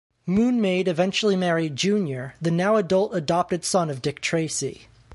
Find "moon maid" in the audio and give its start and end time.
0.25-0.87